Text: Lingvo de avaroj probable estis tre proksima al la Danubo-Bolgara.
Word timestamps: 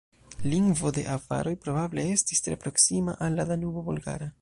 Lingvo 0.53 0.91
de 0.95 1.03
avaroj 1.17 1.53
probable 1.67 2.07
estis 2.17 2.43
tre 2.49 2.59
proksima 2.67 3.19
al 3.27 3.41
la 3.43 3.51
Danubo-Bolgara. 3.53 4.37